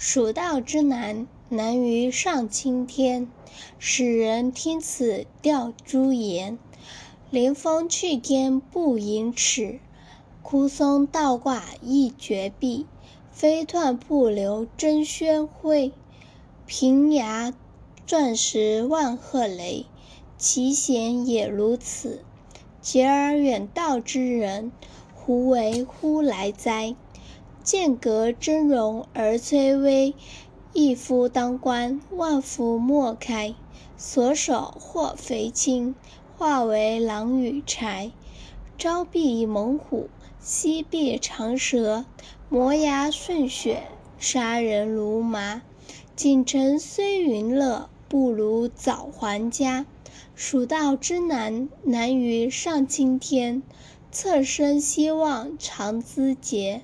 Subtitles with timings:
[0.00, 3.28] 蜀道之难，难于上青天。
[3.80, 6.56] 使人听此吊朱颜。
[7.30, 9.80] 临风去天不盈尺，
[10.40, 12.86] 枯松倒挂一绝壁。
[13.32, 15.90] 飞断不留争喧灰，
[16.64, 17.52] 平崖
[18.06, 19.84] 钻石万壑雷。
[20.36, 22.22] 其险也如此。
[22.80, 24.70] 结而远道之人，
[25.12, 26.94] 胡为乎来哉？
[27.70, 30.14] 剑阁峥嵘而崔嵬，
[30.72, 33.54] 一夫当关，万夫莫开。
[33.98, 35.94] 所守或肥青，
[36.38, 38.10] 化为狼与豺。
[38.78, 40.08] 朝避猛虎，
[40.40, 42.06] 夕避长蛇，
[42.48, 43.82] 磨牙吮血，
[44.18, 45.60] 杀人如麻。
[46.16, 49.84] 锦城虽云乐，不如早还家。
[50.34, 53.62] 蜀道之难，难于上青天。
[54.10, 56.80] 侧身西望常咨嗟。